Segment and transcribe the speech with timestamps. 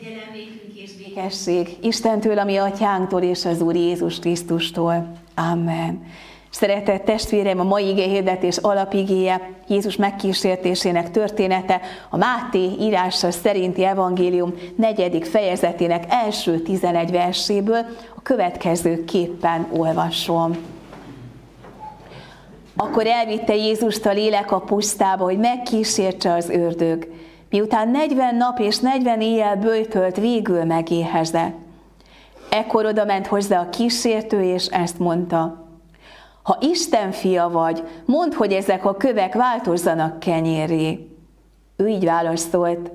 [0.00, 5.12] Kegyelem nékünk és békesség Istentől, ami atyánktól és az Úr Jézus Krisztustól.
[5.34, 6.06] Amen.
[6.50, 11.80] Szeretett testvérem, a mai igéhirdetés alapigéje Jézus megkísértésének története
[12.10, 17.86] a Máté írása szerinti evangélium negyedik fejezetének első 11 verséből
[18.16, 20.56] a következő képpen olvasom.
[22.76, 27.08] Akkor elvitte Jézust a lélek a pusztába, hogy megkísértse az ördög.
[27.54, 31.54] Miután 40 nap és 40 éjjel bőjtölt, végül megéhezett.
[32.50, 35.66] Ekkor oda ment hozzá a kísértő, és ezt mondta.
[36.42, 41.08] Ha Isten fia vagy, mondd, hogy ezek a kövek változzanak kenyéré.
[41.76, 42.90] Ő így válaszolt.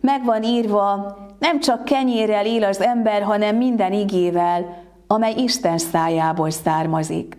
[0.00, 6.50] Meg van írva, nem csak kenyérrel él az ember, hanem minden igével, amely Isten szájából
[6.50, 7.36] származik.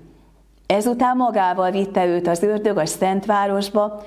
[0.66, 4.04] Ezután magával vitte őt az ördög a Szentvárosba,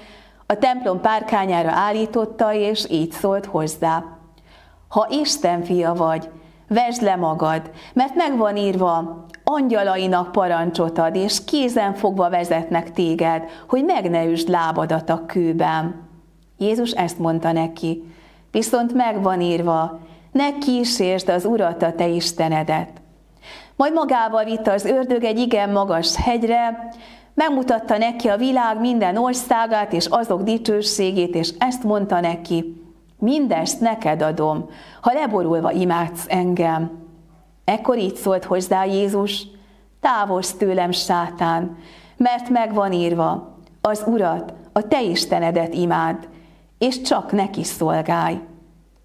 [0.51, 4.05] a templom párkányára állította, és így szólt hozzá.
[4.89, 6.29] Ha Isten fia vagy,
[6.69, 13.43] vesd le magad, mert meg van írva, angyalainak parancsot ad, és kézen fogva vezetnek téged,
[13.69, 16.09] hogy meg ne üsd lábadat a kőben.
[16.59, 18.15] Jézus ezt mondta neki,
[18.51, 19.99] viszont meg van írva,
[20.33, 22.91] ne kísértsd az Urat, a te Istenedet.
[23.77, 26.89] Majd magával vitte az ördög egy igen magas hegyre,
[27.39, 32.83] Megmutatta neki a világ minden országát és azok dicsőségét, és ezt mondta neki,
[33.19, 36.91] mindezt neked adom, ha leborulva imádsz engem.
[37.65, 39.47] Ekkor így szólt hozzá Jézus,
[40.01, 41.77] távozz tőlem, sátán,
[42.17, 46.29] mert meg van írva, az Urat, a te Istenedet imád,
[46.79, 48.41] és csak neki szolgálj.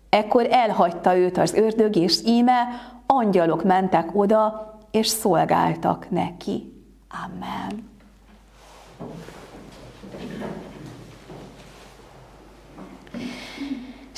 [0.09, 2.67] Ekkor elhagyta őt az ördög, és íme
[3.05, 6.73] angyalok mentek oda, és szolgáltak neki.
[7.25, 7.92] Amen.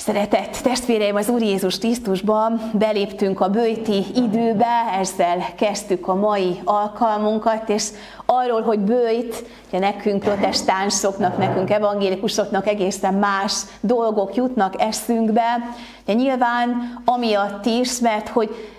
[0.06, 7.68] Szeretett testvéreim, az Úr Jézus Krisztusban beléptünk a bőti időbe, ezzel kezdtük a mai alkalmunkat,
[7.68, 7.88] és
[8.26, 15.58] arról, hogy bőjt, ugye nekünk protestánsoknak, nekünk evangélikusoknak egészen más dolgok jutnak eszünkbe,
[16.04, 18.75] de nyilván amiatt is, mert hogy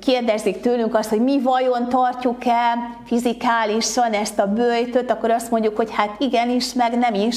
[0.00, 5.90] kérdezik tőlünk azt, hogy mi vajon tartjuk-e fizikálisan ezt a bőjtöt, akkor azt mondjuk, hogy
[5.92, 7.36] hát igenis, meg nem is,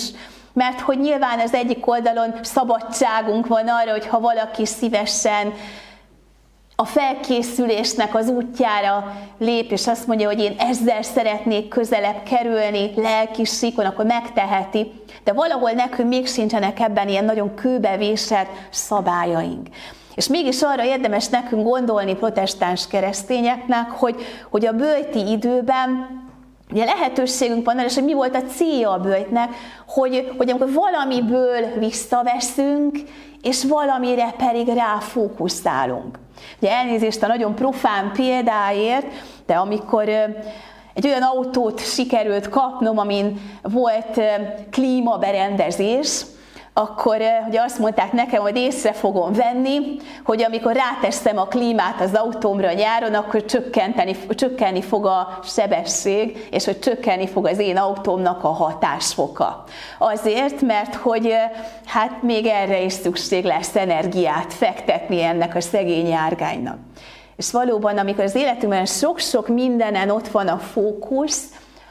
[0.53, 5.53] mert hogy nyilván az egyik oldalon szabadságunk van arra, hogy ha valaki szívesen
[6.75, 13.43] a felkészülésnek az útjára lép, és azt mondja, hogy én ezzel szeretnék közelebb kerülni lelki
[13.45, 14.91] síkon, akkor megteheti.
[15.23, 19.67] De valahol nekünk még sincsenek ebben ilyen nagyon kőbevésett szabályaink.
[20.19, 24.15] És mégis arra érdemes nekünk gondolni protestáns keresztényeknek, hogy,
[24.49, 26.17] hogy a bőti időben
[26.71, 29.49] Ugye lehetőségünk van arra, és hogy mi volt a célja a bőjtnek,
[29.87, 32.97] hogy, hogy amikor valamiből visszaveszünk,
[33.41, 36.19] és valamire pedig ráfókuszálunk.
[36.61, 39.05] Ugye elnézést a nagyon profán példáért,
[39.45, 40.09] de amikor
[40.93, 44.21] egy olyan autót sikerült kapnom, amin volt
[44.71, 46.25] klímaberendezés,
[46.73, 49.79] akkor ugye azt mondták nekem, hogy észre fogom venni,
[50.23, 56.65] hogy amikor ráteszem a klímát az autómra nyáron, akkor csökkenteni, csökkenni fog a sebesség, és
[56.65, 59.63] hogy csökkenni fog az én autómnak a hatásfoka.
[59.97, 61.33] Azért, mert hogy
[61.85, 66.77] hát még erre is szükség lesz energiát fektetni ennek a szegény járgánynak.
[67.35, 71.43] És valóban, amikor az életünkben sok-sok mindenen ott van a fókusz,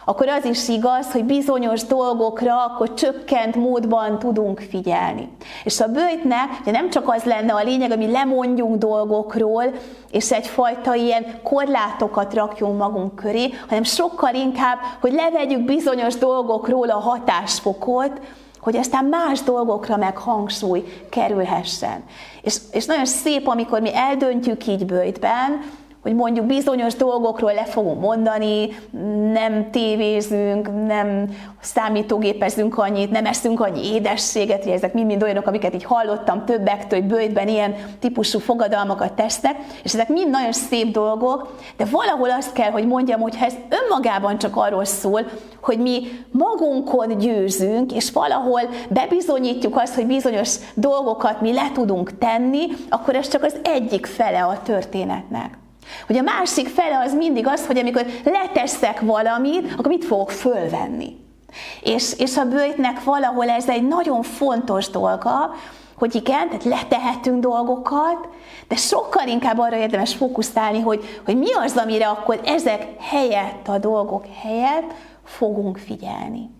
[0.08, 5.28] akkor az is igaz, hogy bizonyos dolgokra akkor csökkent módban tudunk figyelni.
[5.64, 9.64] És a bőjtnek ugye nem csak az lenne a lényeg, hogy mi lemondjunk dolgokról,
[10.10, 16.98] és egyfajta ilyen korlátokat rakjunk magunk köré, hanem sokkal inkább, hogy levegyük bizonyos dolgokról a
[16.98, 18.20] hatásfokot,
[18.60, 22.04] hogy aztán más dolgokra meg hangsúly kerülhessen.
[22.42, 25.60] És, és nagyon szép, amikor mi eldöntjük így bőjtben,
[26.08, 28.69] hogy mondjuk bizonyos dolgokról le fogunk mondani,
[29.32, 31.24] nem tévézünk, nem
[31.60, 37.08] számítógépezünk annyit, nem eszünk annyi édességet, hogy ezek mind-mind olyanok, amiket így hallottam többektől, hogy
[37.08, 42.70] bőjtben ilyen típusú fogadalmakat tesznek, és ezek mind nagyon szép dolgok, de valahol azt kell,
[42.70, 45.20] hogy mondjam, hogy ha ez önmagában csak arról szól,
[45.61, 52.66] hogy mi magunkon győzünk, és valahol bebizonyítjuk azt, hogy bizonyos dolgokat mi le tudunk tenni,
[52.88, 55.58] akkor ez csak az egyik fele a történetnek.
[56.06, 61.17] Hogy a másik fele az mindig az, hogy amikor leteszek valamit, akkor mit fogok fölvenni.
[61.82, 65.55] És, és a bőjtnek valahol ez egy nagyon fontos dolga,
[65.99, 68.29] hogy igen, tehát letehetünk dolgokat,
[68.69, 73.79] de sokkal inkább arra érdemes fókuszálni, hogy, hogy mi az, amire akkor ezek helyett, a
[73.79, 74.94] dolgok helyett
[75.25, 76.50] fogunk figyelni.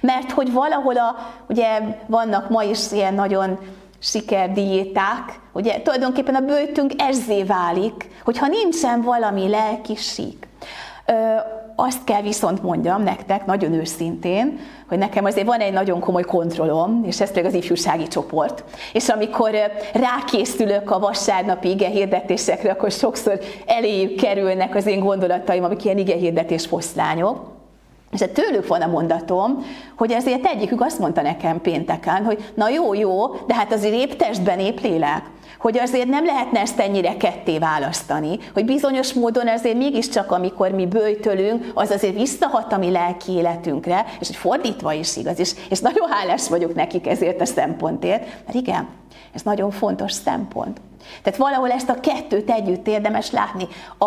[0.00, 1.16] Mert hogy valahol a,
[1.48, 3.58] ugye vannak ma is ilyen nagyon
[4.06, 10.48] sikerdiéták, Ugye tulajdonképpen a bőjtünk ezzé válik, hogyha nincsen valami lelki sík.
[11.06, 11.12] Ö,
[11.76, 14.58] azt kell viszont mondjam nektek, nagyon őszintén,
[14.88, 18.64] hogy nekem azért van egy nagyon komoly kontrollom, és ez pedig az ifjúsági csoport.
[18.92, 19.50] És amikor
[19.92, 26.14] rákészülök a vasárnapi ige hirdetésekre, akkor sokszor eléjük kerülnek az én gondolataim, amik ilyen ige
[26.14, 27.55] hirdetés foszlányok.
[28.16, 29.64] És hát tőlük van a mondatom,
[29.96, 34.12] hogy ezért egyikük azt mondta nekem pénteken, hogy na jó, jó, de hát azért épp
[34.12, 35.22] testben, épp lélek
[35.58, 40.86] hogy azért nem lehetne ezt ennyire ketté választani, hogy bizonyos módon azért mégiscsak, amikor mi
[40.86, 45.80] bőjtölünk, az azért visszahat a mi lelki életünkre, és hogy fordítva is igaz, és, és
[45.80, 48.88] nagyon hálás vagyok nekik ezért a szempontért, mert igen,
[49.34, 50.80] ez nagyon fontos szempont.
[51.22, 53.68] Tehát valahol ezt a kettőt együtt érdemes látni.
[53.98, 54.06] A,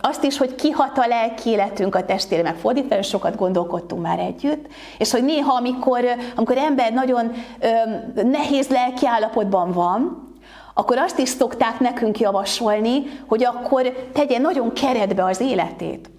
[0.00, 4.66] azt is, hogy kihat a lelki életünk a testére, meg fordítva, sokat gondolkodtunk már együtt,
[4.98, 6.04] és hogy néha, amikor,
[6.34, 10.24] amikor ember nagyon ö, nehéz lelki állapotban van,
[10.74, 16.10] akkor azt is szokták nekünk javasolni, hogy akkor tegye nagyon keretbe az életét.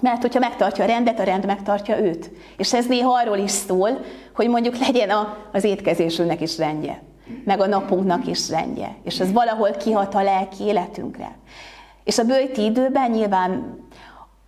[0.00, 2.30] Mert hogyha megtartja a rendet, a rend megtartja őt.
[2.56, 3.90] És ez néha arról is szól,
[4.34, 7.02] hogy mondjuk legyen a, az étkezésünknek is rendje,
[7.44, 8.94] meg a napunknak is rendje.
[9.04, 11.36] És ez valahol kihat a lelki életünkre.
[12.04, 13.78] És a bőti időben nyilván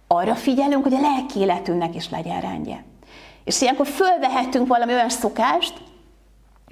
[0.06, 2.84] arra figyelünk, hogy a lelki életünknek is legyen rendje.
[3.44, 5.72] És ilyenkor fölvehetünk valami olyan szokást,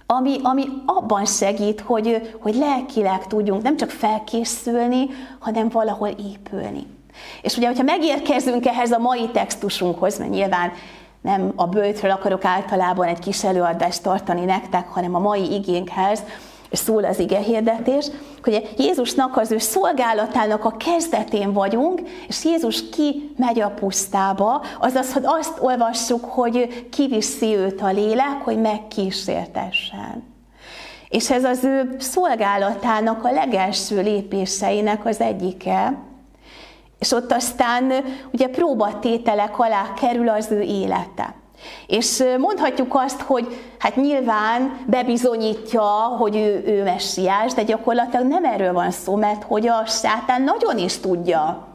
[0.07, 5.07] ami, ami abban segít, hogy, hogy lelkileg tudjunk nem csak felkészülni,
[5.39, 6.87] hanem valahol épülni.
[7.43, 10.73] És ugye, hogyha megérkezünk ehhez a mai textusunkhoz, mert nyilván
[11.21, 16.23] nem a bőtről akarok általában egy kis előadást tartani nektek, hanem a mai igénkhez,
[16.73, 18.07] szól az ige hirdetés,
[18.43, 25.13] hogy Jézusnak az ő szolgálatának a kezdetén vagyunk, és Jézus ki megy a pusztába, azaz,
[25.13, 30.25] hogy azt olvassuk, hogy kiviszi őt a lélek, hogy megkísértessen.
[31.09, 35.99] És ez az ő szolgálatának a legelső lépéseinek az egyike,
[36.99, 37.93] és ott aztán
[38.33, 41.35] ugye próbatételek alá kerül az ő élete.
[41.87, 43.47] És mondhatjuk azt, hogy
[43.79, 45.83] hát nyilván bebizonyítja,
[46.19, 50.79] hogy ő, ő messiás, de gyakorlatilag nem erről van szó, mert hogy a sátán nagyon
[50.79, 51.67] is tudja,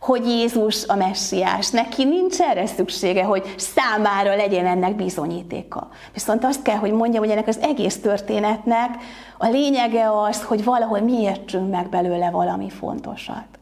[0.00, 1.70] hogy Jézus a messiás.
[1.70, 5.88] Neki nincs erre szüksége, hogy számára legyen ennek bizonyítéka.
[6.12, 8.90] Viszont azt kell, hogy mondjam, hogy ennek az egész történetnek
[9.38, 13.55] a lényege az, hogy valahol mi értsünk meg belőle valami fontosat.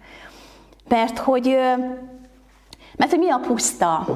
[0.89, 1.57] Mert hogy,
[2.97, 4.07] mert hogy mi a puszta?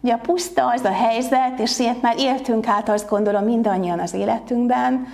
[0.00, 4.14] Ugye a puszta az a helyzet, és ilyet már éltünk át, azt gondolom mindannyian az
[4.14, 5.06] életünkben,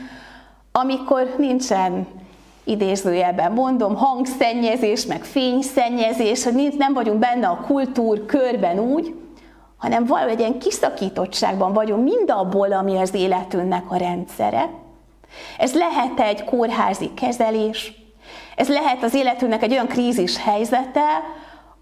[0.72, 2.06] amikor nincsen
[2.64, 9.14] idézőjelben mondom, hangszennyezés, meg fényszennyezés, hogy nem vagyunk benne a kultúr körben úgy,
[9.76, 14.70] hanem valahogy egy ilyen kiszakítottságban vagyunk mindabból, ami az életünknek a rendszere.
[15.58, 18.05] Ez lehet egy kórházi kezelés,
[18.56, 21.06] ez lehet az életünknek egy olyan krízis helyzete,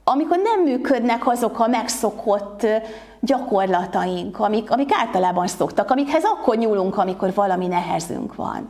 [0.05, 2.67] amikor nem működnek azok a megszokott
[3.21, 8.69] gyakorlataink, amik, amik általában szoktak, amikhez akkor nyúlunk, amikor valami nehezünk van.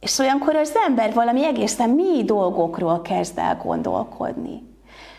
[0.00, 4.70] És olyankor az ember valami egészen mély dolgokról kezd el gondolkodni.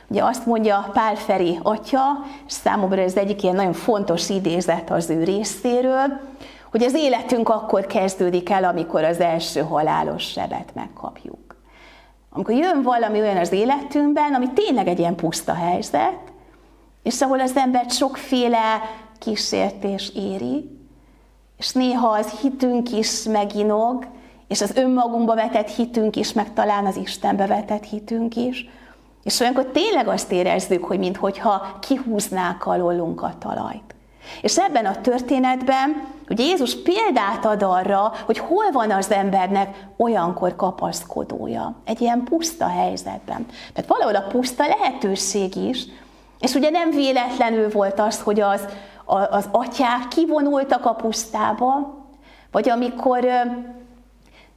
[0.08, 2.02] Ugye azt mondja Pál Feri atya,
[2.48, 6.20] és számomra ez egyik ilyen nagyon fontos idézet az ő részéről,
[6.72, 11.53] hogy az életünk akkor kezdődik el, amikor az első halálos sebet megkapjuk.
[12.36, 16.20] Amikor jön valami olyan az életünkben, ami tényleg egy ilyen puszta helyzet,
[17.04, 18.82] és ahol az embert sokféle
[19.20, 20.78] kísértés éri,
[21.58, 24.06] és néha az hitünk is meginog,
[24.48, 28.70] és az önmagunkba vetett hitünk is, meg talán az Istenbe vetett hitünk is,
[29.24, 33.96] és olyankor tényleg azt érezzük, hogy minthogyha kihúznák alólunk a talajt.
[34.42, 40.56] És ebben a történetben ugye Jézus példát ad arra, hogy hol van az embernek olyankor
[40.56, 43.46] kapaszkodója, egy ilyen puszta helyzetben.
[43.74, 45.86] Tehát valahol a puszta lehetőség is,
[46.40, 48.66] és ugye nem véletlenül volt az, hogy az,
[49.06, 52.02] az atyák kivonultak a pusztába,
[52.52, 53.26] vagy amikor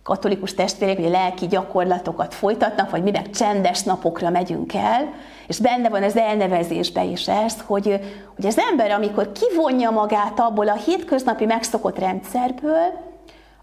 [0.06, 5.12] katolikus testvérek ugye lelki gyakorlatokat folytatnak, vagy mi meg csendes napokra megyünk el,
[5.46, 8.00] és benne van az elnevezésbe is ez, hogy,
[8.34, 13.04] hogy az ember, amikor kivonja magát abból a hétköznapi megszokott rendszerből,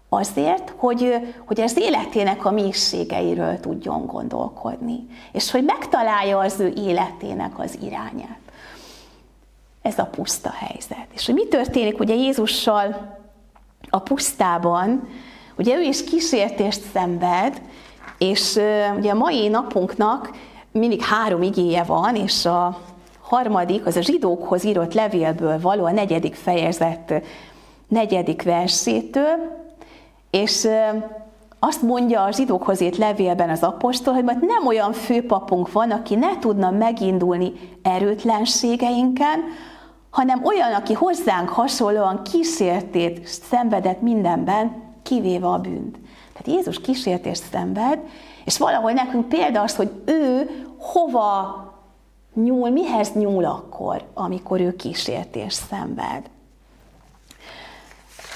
[0.08, 1.14] azért, hogy,
[1.46, 8.38] hogy az életének a mélységeiről tudjon gondolkodni, és hogy megtalálja az ő életének az irányát.
[9.82, 11.06] Ez a puszta helyzet.
[11.14, 13.16] És hogy mi történik ugye Jézussal
[13.90, 15.08] a pusztában,
[15.58, 17.62] Ugye ő is kísértést szenved,
[18.18, 18.58] és
[18.96, 20.30] ugye a mai napunknak
[20.72, 22.80] mindig három igéje van, és a
[23.20, 27.22] harmadik, az a zsidókhoz írott levélből való, a negyedik fejezet
[27.88, 29.62] negyedik versétől,
[30.30, 30.68] és
[31.58, 36.14] azt mondja a zsidókhoz írt levélben az apostol, hogy majd nem olyan főpapunk van, aki
[36.14, 39.40] ne tudna megindulni erőtlenségeinken,
[40.10, 45.98] hanem olyan, aki hozzánk hasonlóan kísértét szenvedett mindenben, kivéve a bűnt.
[46.32, 47.98] Tehát Jézus kísértést szenved,
[48.44, 51.62] és valahol nekünk példa az, hogy ő hova
[52.34, 56.30] nyúl, mihez nyúl akkor, amikor ő kísértést szenved.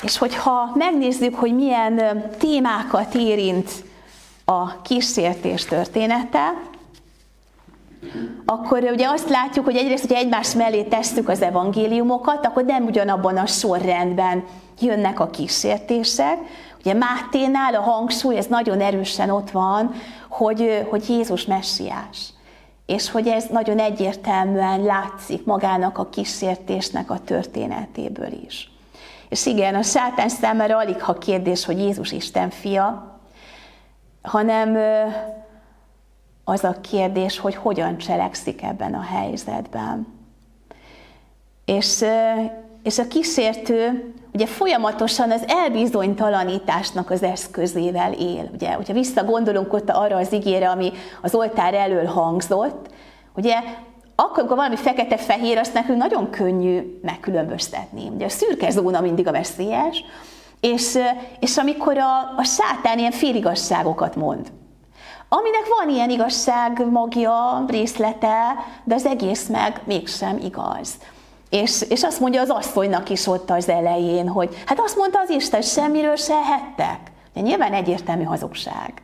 [0.03, 3.71] És hogyha megnézzük, hogy milyen témákat érint
[4.45, 6.53] a kísértés története,
[8.45, 13.37] akkor ugye azt látjuk, hogy egyrészt, hogy egymás mellé tesszük az evangéliumokat, akkor nem ugyanabban
[13.37, 14.45] a sorrendben
[14.81, 16.39] jönnek a kísértések.
[16.79, 19.95] Ugye Máténál a hangsúly, ez nagyon erősen ott van,
[20.29, 22.33] hogy, hogy Jézus messiás.
[22.87, 28.71] És hogy ez nagyon egyértelműen látszik magának a kísértésnek a történetéből is.
[29.29, 33.19] És igen, a sátán számára alig ha kérdés, hogy Jézus Isten fia,
[34.23, 34.77] hanem
[36.45, 40.07] az a kérdés, hogy hogyan cselekszik ebben a helyzetben.
[41.65, 42.05] És,
[42.83, 48.51] és a kísértő ugye folyamatosan az elbizonytalanításnak az eszközével él.
[48.53, 50.93] Ugye, hogyha visszagondolunk ott arra az igére, ami
[51.23, 52.87] az oltár elől hangzott,
[53.35, 53.55] ugye
[54.15, 58.09] akkor, amikor valami fekete-fehér, azt nekünk nagyon könnyű megkülönböztetni.
[58.09, 60.05] Ugye a szürke zóna mindig a veszélyes,
[60.61, 60.99] és,
[61.41, 64.53] és amikor a, a sátán ilyen féligasságokat mond,
[65.29, 68.55] aminek van ilyen igazság magja, részlete,
[68.85, 70.99] de az egész meg mégsem igaz.
[71.51, 75.31] És, és azt mondja az asszonynak is ott az elején, hogy hát azt mondta az
[75.31, 76.99] Isten, semmiről se hettek.
[77.35, 79.03] De nyilván egyértelmű hazugság.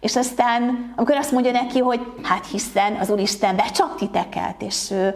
[0.00, 5.14] És aztán, amikor azt mondja neki, hogy hát hiszen az Úristen becsap titeket, és ő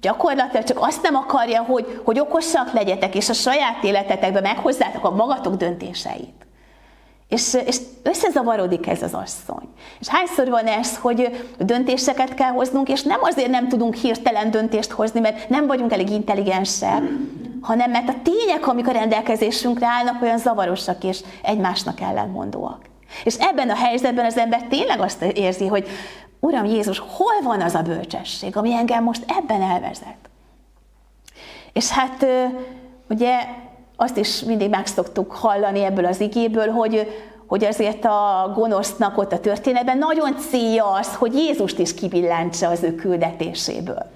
[0.00, 5.10] gyakorlatilag csak azt nem akarja, hogy, hogy okosak legyetek, és a saját életetekben meghozzátok a
[5.10, 6.46] magatok döntéseit.
[7.30, 9.68] És, és összezavarodik ez az asszony.
[10.00, 14.90] És hányszor van ez, hogy döntéseket kell hoznunk, és nem azért nem tudunk hirtelen döntést
[14.90, 17.02] hozni, mert nem vagyunk elég intelligensek,
[17.60, 22.80] hanem mert a tények, amik a rendelkezésünkre állnak, olyan zavarosak és egymásnak ellenmondóak.
[23.24, 25.88] És ebben a helyzetben az ember tényleg azt érzi, hogy
[26.40, 30.16] Uram Jézus, hol van az a bölcsesség, ami engem most ebben elvezet?
[31.72, 32.26] És hát
[33.08, 33.38] ugye
[34.02, 37.08] azt is mindig meg szoktuk hallani ebből az igéből, hogy,
[37.46, 42.82] hogy azért a gonosznak ott a történetben nagyon célja az, hogy Jézust is kibillentse az
[42.82, 44.10] ő küldetéséből.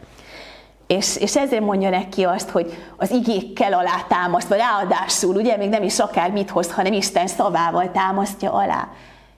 [0.86, 5.82] És, és ezért mondja neki azt, hogy az igékkel alá támasztva, ráadásul, ugye még nem
[5.82, 8.88] is akár mit hoz, hanem Isten szavával támasztja alá.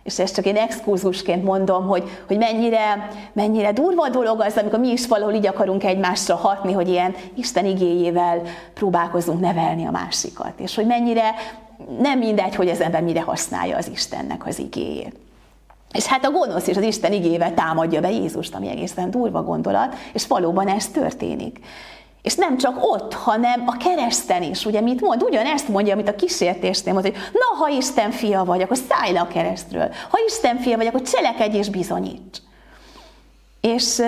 [0.06, 4.88] És ezt csak én exkurzusként mondom, hogy, hogy mennyire, mennyire durva dolog az, amikor mi
[4.88, 8.42] is valahol így akarunk egymásra hatni, hogy ilyen Isten igéjével
[8.74, 10.52] próbálkozunk nevelni a másikat.
[10.56, 11.34] És hogy mennyire
[12.00, 15.16] nem mindegy, hogy az ember mire használja az Istennek az igéjét.
[15.92, 19.94] És hát a gonosz is az Isten igével támadja be Jézust, ami egészen durva gondolat,
[20.12, 21.60] és valóban ez történik.
[22.26, 24.64] És nem csak ott, hanem a kereszten is.
[24.64, 25.22] Ugye mit mond?
[25.22, 29.20] Ugyanezt mondja, amit a kísértésnél mond, hogy na, ha Isten fia vagy, akkor szállj le
[29.20, 29.90] a keresztről.
[30.10, 32.38] Ha Isten fia vagy, akkor cselekedj és bizonyíts.
[33.60, 34.02] És,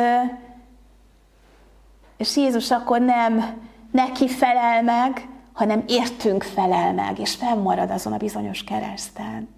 [2.16, 3.60] és Jézus akkor nem
[3.92, 9.48] neki felel meg, hanem értünk felel meg, és fennmarad azon a bizonyos kereszten.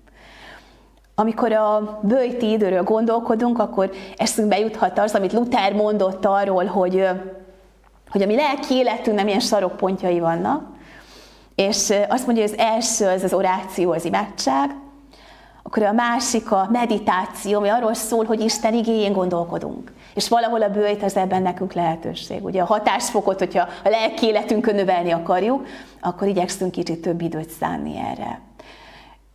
[1.15, 7.09] Amikor a bőjti időről gondolkodunk, akkor eszünkbe juthat az, amit Luther mondott arról, hogy,
[8.11, 10.69] hogy a mi lelki életünknek milyen sarokpontjai vannak,
[11.55, 14.71] és azt mondja, hogy az első az az oráció, az imádság,
[15.63, 19.93] akkor a másik a meditáció, ami arról szól, hogy Isten igényén gondolkodunk.
[20.15, 22.45] És valahol a bőjt az ebben nekünk lehetőség.
[22.45, 25.67] Ugye a hatásfokot, hogyha a lelki életünkön növelni akarjuk,
[26.01, 28.41] akkor igyekszünk kicsit több időt szánni erre.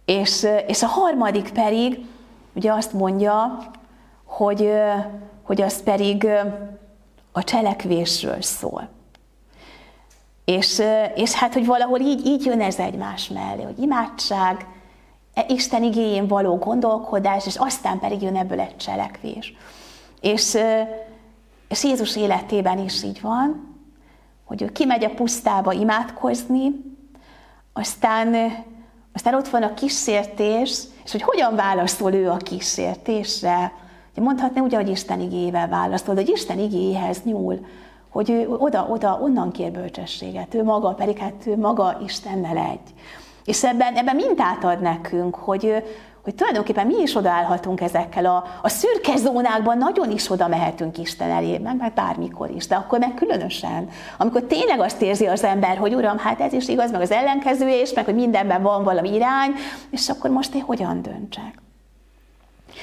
[0.06, 2.06] És, és a harmadik pedig,
[2.54, 3.58] ugye azt mondja,
[4.26, 4.72] hogy,
[5.44, 6.28] hogy az pedig
[7.36, 8.90] a cselekvésről szól.
[10.46, 10.82] És,
[11.16, 14.68] és hát, hogy valahol így, így jön ez egymás mellé, hogy imádság,
[15.34, 19.54] e, Isten igényén való gondolkodás, és aztán pedig jön ebből egy cselekvés.
[20.22, 20.58] És,
[21.68, 23.76] és Jézus életében is így van,
[24.46, 26.72] hogy ő kimegy a pusztába imádkozni,
[27.74, 28.36] aztán
[29.14, 33.74] aztán ott van a kísértés, és hogy hogyan válaszol ő a kísértésre.
[34.16, 37.60] Mondhatni úgy, hogy Isten igével válaszol, de hogy Isten igéhez nyúl,
[38.10, 42.94] hogy ő oda, oda, onnan kér bölcsességet, ő maga, pedig hát ő maga Istennel egy.
[43.46, 45.84] És ebben, ebben mintát ad nekünk, hogy,
[46.24, 51.30] hogy tulajdonképpen mi is odaállhatunk ezekkel a, a szürke zónákban, nagyon is oda mehetünk Isten
[51.30, 55.78] elé, meg, meg bármikor is, de akkor meg különösen, amikor tényleg azt érzi az ember,
[55.78, 59.14] hogy Uram, hát ez is igaz, meg az ellenkezője is, meg hogy mindenben van valami
[59.14, 59.52] irány,
[59.90, 61.65] és akkor most én hogyan döntsek?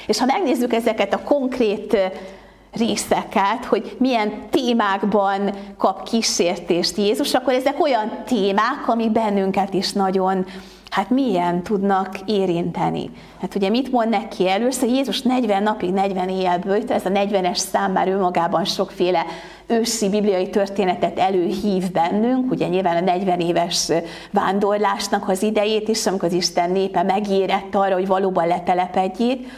[0.06, 1.96] És ha megnézzük ezeket a konkrét
[2.72, 10.46] részeket, hogy milyen témákban kap kísértést Jézus, akkor ezek olyan témák, amik bennünket is nagyon
[10.92, 13.10] hát milyen tudnak érinteni.
[13.40, 14.88] Hát ugye mit mond neki először?
[14.88, 19.26] Jézus 40 napig, 40 éjjel bőjt, ez a 40-es szám már önmagában sokféle
[19.66, 23.88] őszi bibliai történetet előhív bennünk, ugye nyilván a 40 éves
[24.30, 29.48] vándorlásnak az idejét is, amikor az Isten népe megérett arra, hogy valóban letelepedjék,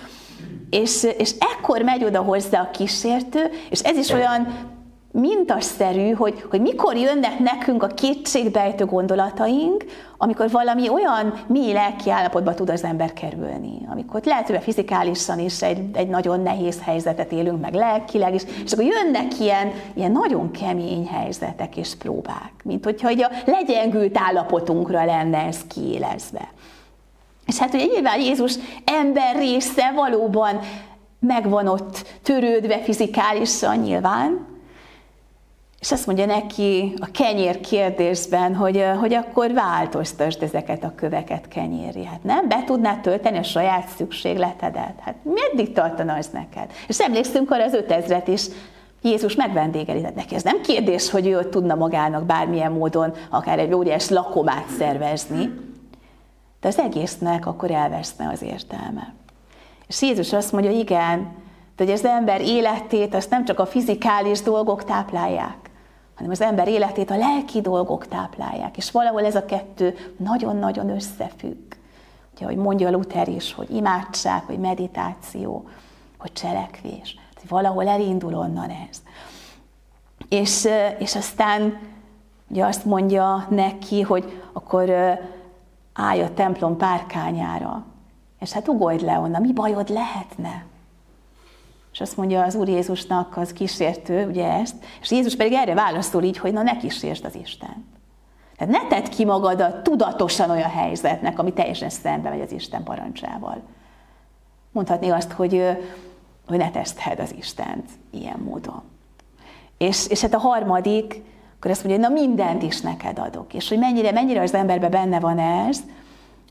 [0.75, 4.73] és, és ekkor megy oda hozzá a kísértő, és ez is olyan
[5.11, 9.85] mintaszerű, hogy, hogy mikor jönnek nekünk a kétségbejtő gondolataink,
[10.19, 13.79] amikor valami olyan mély lelki állapotba tud az ember kerülni.
[13.91, 18.73] Amikor lehet, hogy fizikálisan is egy, egy nagyon nehéz helyzetet élünk meg lelkileg is, és
[18.73, 25.05] akkor jönnek ilyen, ilyen nagyon kemény helyzetek és próbák, mint hogyha egy a legyengült állapotunkra
[25.05, 26.49] lenne ez kiélezve.
[27.47, 30.61] És hát ugye nyilván Jézus ember része valóban
[31.19, 34.53] megvan ott törődve fizikálisan nyilván,
[35.85, 42.05] és azt mondja neki a kenyér kérdésben, hogy, hogy akkor változtasd ezeket a köveket kenyéri.
[42.05, 42.49] Hát nem?
[42.49, 44.95] Be tudnád tölteni a saját szükségletedet?
[45.01, 46.71] Hát meddig tartana az neked?
[46.89, 48.47] És emlékszünk arra az ötezret is,
[49.03, 50.35] Jézus megvendégeli neki.
[50.35, 55.51] Ez nem kérdés, hogy ő tudna magának bármilyen módon akár egy óriás lakomát szervezni,
[56.65, 59.15] de az egésznek akkor elveszne az értelme.
[59.87, 61.19] És Jézus azt mondja, igen,
[61.77, 65.71] de hogy az ember életét azt nem csak a fizikális dolgok táplálják,
[66.15, 68.77] hanem az ember életét a lelki dolgok táplálják.
[68.77, 71.75] És valahol ez a kettő nagyon-nagyon összefügg.
[72.35, 75.69] Ugye, hogy mondja Luther is, hogy imádság, hogy meditáció,
[76.19, 77.19] hogy cselekvés.
[77.35, 79.03] hogy valahol elindul onnan ez.
[80.29, 80.69] És,
[80.99, 81.79] és aztán
[82.49, 85.19] ugye azt mondja neki, hogy akkor
[85.95, 87.85] állj a templom párkányára,
[88.41, 90.65] és hát ugorj le onnan, mi bajod lehetne?
[91.93, 96.23] És azt mondja az Úr Jézusnak az kísértő, ugye ezt, és Jézus pedig erre válaszol
[96.23, 97.87] így, hogy na ne kísértsd az Isten.
[98.57, 103.63] Tehát ne tedd ki magadat tudatosan olyan helyzetnek, ami teljesen szembe megy az Isten parancsával.
[104.73, 105.63] Mondhatni azt, hogy,
[106.47, 108.83] hogy ne teszted az Istent ilyen módon.
[109.79, 111.23] És, és hát a harmadik,
[111.65, 113.55] akkor azt mondja, hogy na mindent is neked adok.
[113.55, 115.79] És hogy mennyire, mennyire az emberben benne van ez,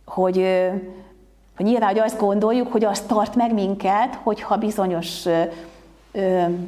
[0.05, 0.35] hogy,
[1.55, 5.25] hogy nyilván, hogy azt gondoljuk, hogy azt tart meg minket, hogyha bizonyos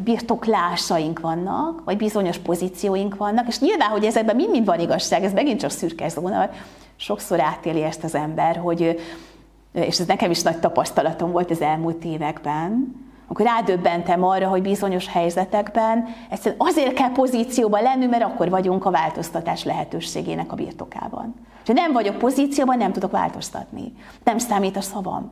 [0.04, 5.60] birtoklásaink vannak, vagy bizonyos pozícióink vannak, és nyilván, hogy ezekben mind-mind van igazság, ez megint
[5.60, 6.50] csak szürke zóna,
[6.96, 9.00] sokszor átéli ezt az ember, hogy,
[9.72, 12.96] és ez nekem is nagy tapasztalatom volt az elmúlt években,
[13.28, 18.92] akkor rádöbbentem arra, hogy bizonyos helyzetekben egyszerűen azért kell pozícióban lenni, mert akkor vagyunk a
[18.92, 21.36] változtatás lehetőségének a birtokában.
[21.66, 23.94] Ha nem vagyok pozícióban, nem tudok változtatni.
[24.24, 25.32] Nem számít a szavam.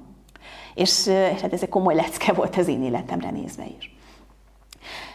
[0.73, 3.95] És, és hát ez egy komoly lecke volt az én életemre nézve is.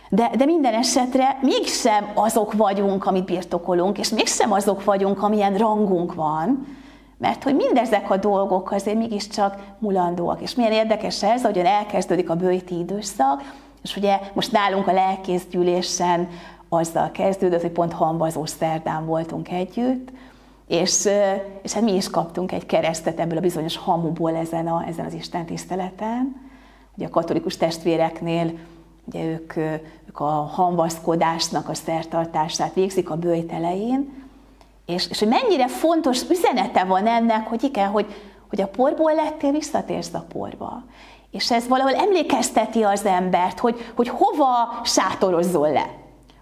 [0.09, 6.15] De, de minden esetre mégsem azok vagyunk, amit birtokolunk, és mégsem azok vagyunk, amilyen rangunk
[6.15, 6.67] van,
[7.19, 10.41] mert hogy mindezek a dolgok azért mégiscsak mulandóak.
[10.41, 13.43] És milyen érdekes ez, ahogyan elkezdődik a bőti időszak,
[13.83, 16.29] és ugye most nálunk a lelkészgyűlésen
[16.69, 20.09] azzal kezdődött, hogy pont hamvazó szerdán voltunk együtt,
[20.67, 21.09] és,
[21.63, 25.13] és hát mi is kaptunk egy keresztet ebből a bizonyos hamuból ezen, a, ezen az
[25.13, 26.47] Isten tiszteleten.
[26.97, 28.53] Ugye a katolikus testvéreknél
[29.05, 29.57] ugye ők,
[30.07, 34.28] ők a hamvaszkodásnak a szertartását végzik a bőjt elején,
[34.89, 38.15] és, és hogy mennyire fontos üzenete van ennek, hogy igen, hogy,
[38.49, 40.83] hogy a porból lettél, visszatérsz a porba.
[41.31, 45.87] És ez valahol emlékezteti az embert, hogy, hogy hova sátorozzol le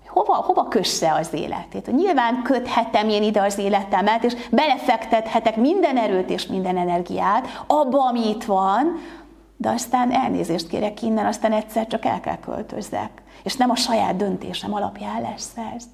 [0.07, 1.85] hova, hova kösse az életét.
[1.85, 8.07] Hogy nyilván köthetem én ide az életemet, és belefektethetek minden erőt és minden energiát abba,
[8.07, 8.99] ami itt van,
[9.57, 13.23] de aztán elnézést kérek innen, aztán egyszer csak el kell költözzek.
[13.43, 15.85] És nem a saját döntésem alapján lesz ez.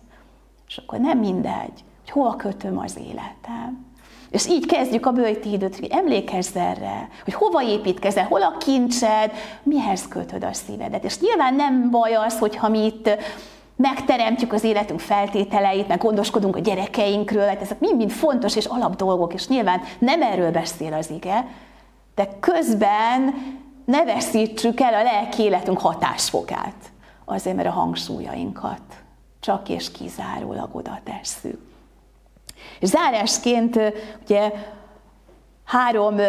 [0.67, 3.91] És akkor nem mindegy, hogy hova kötöm az életem.
[4.31, 9.33] És így kezdjük a bőjti időt, hogy emlékezz erre, hogy hova építkezel, hol a kincsed,
[9.63, 11.05] mihez kötöd a szívedet.
[11.05, 13.11] És nyilván nem baj az, hogyha mi itt
[13.77, 19.35] megteremtjük az életünk feltételeit, meg gondoskodunk a gyerekeinkről, hát ezek mind-mind fontos és alap dolgok,
[19.35, 21.47] és nyilván nem erről beszél az ige,
[22.15, 23.35] de közben
[23.85, 26.93] ne veszítsük el a lelki életünk hatásfokát,
[27.25, 28.81] azért, mert a hangsúlyainkat
[29.41, 31.72] csak és kizárólag oda tesszük.
[32.83, 33.81] És zárásként
[34.25, 34.53] ugye
[35.65, 36.21] három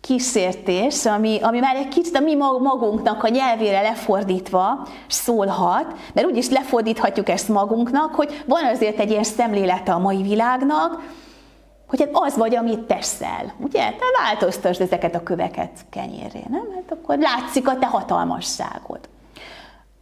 [0.00, 6.48] kísértés, ami, ami már egy kicsit a mi magunknak a nyelvére lefordítva szólhat, mert úgyis
[6.48, 11.02] lefordíthatjuk ezt magunknak, hogy van azért egy ilyen szemlélete a mai világnak,
[11.86, 13.90] hogy hát az vagy, amit teszel, ugye?
[13.90, 16.68] Te változtasd ezeket a köveket kenyéré, nem?
[16.74, 19.00] Hát akkor látszik a te hatalmasságod.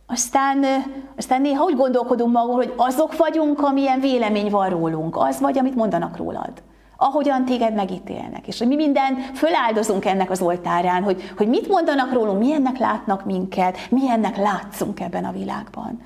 [0.07, 0.65] Aztán,
[1.17, 5.75] aztán néha úgy gondolkodunk magunk, hogy azok vagyunk, amilyen vélemény van rólunk, az vagy, amit
[5.75, 6.63] mondanak rólad
[6.97, 8.47] ahogyan téged megítélnek.
[8.47, 13.79] És mi minden föláldozunk ennek az oltárán, hogy, hogy mit mondanak rólunk, milyennek látnak minket,
[13.91, 16.03] milyennek látszunk ebben a világban.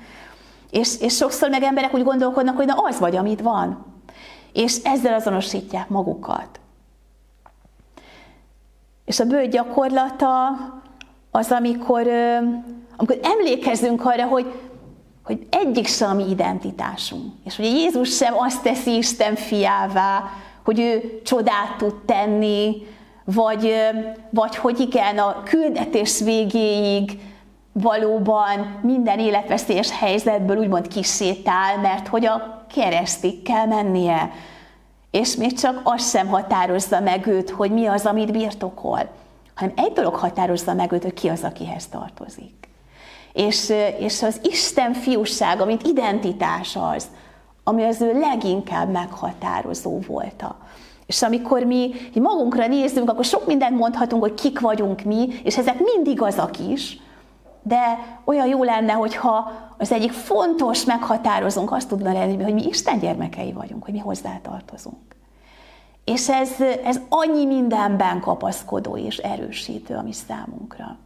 [0.71, 3.85] És, és sokszor meg emberek úgy gondolkodnak, hogy na az vagy, amit van.
[4.53, 6.59] És ezzel azonosítják magukat.
[9.05, 10.49] És a bőt gyakorlata
[11.31, 12.07] az, amikor,
[12.99, 14.53] amikor emlékezünk arra, hogy,
[15.23, 17.33] hogy egyik sem a mi identitásunk.
[17.45, 20.23] És hogy Jézus sem azt teszi Isten fiává,
[20.63, 22.75] hogy ő csodát tud tenni,
[23.23, 23.73] vagy,
[24.29, 27.19] vagy hogy igen, a küldetés végéig
[27.71, 34.31] valóban minden életveszélyes helyzetből úgymond kisétál, mert hogy a keresztig kell mennie.
[35.11, 39.09] És még csak az sem határozza meg őt, hogy mi az, amit birtokol,
[39.55, 42.68] hanem egy dolog határozza meg őt, hogy ki az, akihez tartozik.
[43.47, 47.07] És, és az Isten fiúsága, mint identitás az,
[47.63, 50.57] ami az ő leginkább meghatározó volta.
[51.05, 55.79] És amikor mi magunkra nézünk, akkor sok mindent mondhatunk, hogy kik vagyunk mi, és ezek
[55.79, 56.99] mind igazak is,
[57.63, 62.99] de olyan jó lenne, hogyha az egyik fontos meghatározunk azt tudna lenni, hogy mi Isten
[62.99, 65.15] gyermekei vagyunk, hogy mi hozzátartozunk.
[66.03, 66.49] És ez,
[66.83, 70.97] ez annyi mindenben kapaszkodó és erősítő, ami számunkra.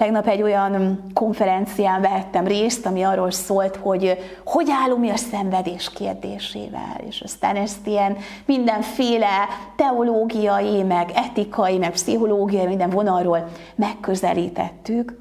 [0.00, 5.90] Tegnap egy olyan konferencián vettem részt, ami arról szólt, hogy hogy állunk mi a szenvedés
[5.90, 15.18] kérdésével, és aztán ezt ilyen mindenféle teológiai, meg etikai, meg pszichológiai, minden vonalról megközelítettük.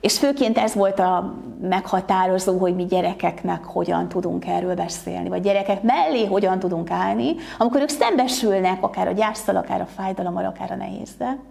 [0.00, 5.82] És főként ez volt a meghatározó, hogy mi gyerekeknek hogyan tudunk erről beszélni, vagy gyerekek
[5.82, 10.76] mellé hogyan tudunk állni, amikor ők szembesülnek akár a gyásztal, akár a fájdalommal, akár a
[10.76, 11.50] nehézzel.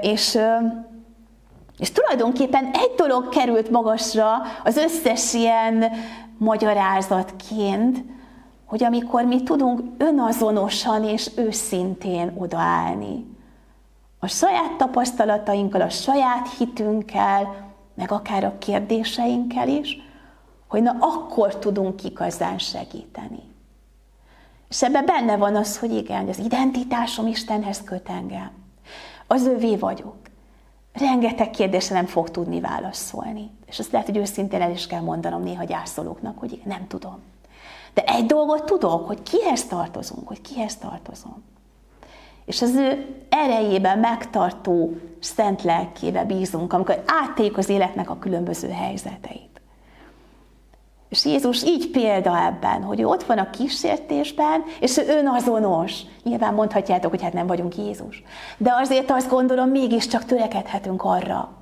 [0.00, 0.38] És,
[1.78, 4.30] és tulajdonképpen egy dolog került magasra
[4.64, 5.84] az összes ilyen
[6.38, 8.04] magyarázatként,
[8.64, 13.30] hogy amikor mi tudunk önazonosan és őszintén odaállni,
[14.18, 19.98] a saját tapasztalatainkkal, a saját hitünkkel, meg akár a kérdéseinkkel is,
[20.68, 23.42] hogy na akkor tudunk igazán segíteni.
[24.68, 28.61] És ebben benne van az, hogy igen, az identitásom Istenhez köt engem
[29.26, 30.16] az övé vagyok.
[30.92, 33.50] Rengeteg kérdésre nem fog tudni válaszolni.
[33.66, 37.18] És azt lehet, hogy őszintén el is kell mondanom néha gyászolóknak, hogy nem tudom.
[37.94, 41.42] De egy dolgot tudok, hogy kihez tartozunk, hogy kihez tartozom.
[42.44, 49.51] És az ő erejében megtartó szent lelkébe bízunk, amikor átték az életnek a különböző helyzeteit.
[51.12, 56.00] És Jézus így példa ebben, hogy ő ott van a kísértésben, és ő önazonos.
[56.22, 58.22] Nyilván mondhatjátok, hogy hát nem vagyunk Jézus.
[58.56, 61.52] De azért azt gondolom, mégiscsak törekedhetünk arra,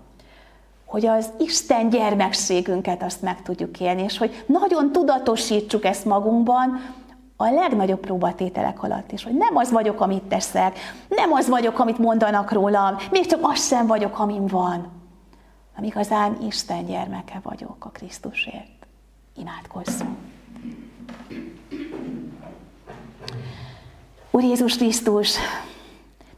[0.86, 6.80] hogy az Isten gyermekségünket azt meg tudjuk élni, és hogy nagyon tudatosítsuk ezt magunkban,
[7.36, 11.98] a legnagyobb próbatételek alatt is, hogy nem az vagyok, amit teszek, nem az vagyok, amit
[11.98, 14.92] mondanak rólam, még csak az sem vagyok, amin van,
[15.74, 18.79] hanem igazán Isten gyermeke vagyok a Krisztusért.
[19.40, 20.16] Imádkozzunk!
[24.30, 25.36] Úr Jézus Krisztus,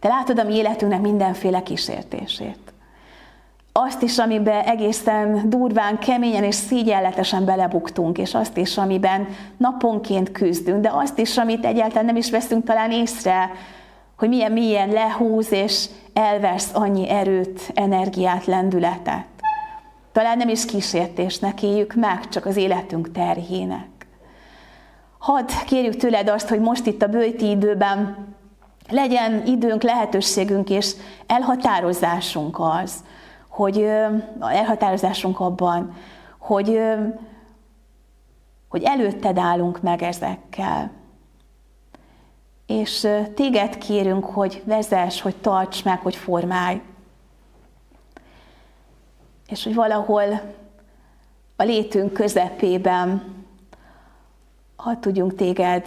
[0.03, 2.59] Te látod a mi életünknek mindenféle kísértését.
[3.73, 10.81] Azt is, amiben egészen durván, keményen és szígyelletesen belebuktunk, és azt is, amiben naponként küzdünk,
[10.81, 13.51] de azt is, amit egyáltalán nem is veszünk talán észre,
[14.19, 19.42] hogy milyen milyen lehúz és elvesz annyi erőt, energiát, lendületet.
[20.13, 23.89] Talán nem is kísértésnek éljük meg, csak az életünk terhének.
[25.19, 28.27] Hadd kérjük tőled azt, hogy most itt a bőti időben
[28.89, 30.95] legyen időnk, lehetőségünk és
[31.27, 33.05] elhatározásunk az,
[33.49, 33.89] hogy
[34.41, 35.97] elhatározásunk abban,
[36.39, 36.81] hogy,
[38.69, 40.91] hogy előtted állunk meg ezekkel.
[42.67, 46.81] És téged kérünk, hogy vezess, hogy tarts meg, hogy formálj
[49.53, 50.41] és hogy valahol
[51.57, 53.35] a létünk közepében
[54.77, 55.87] ha tudjunk téged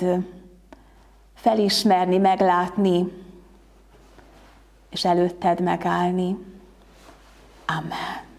[1.34, 3.12] felismerni, meglátni,
[4.90, 6.38] és előtted megállni.
[7.66, 8.35] Amen.